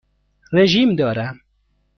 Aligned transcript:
رژیم 0.53 0.95
دارم. 0.95 1.39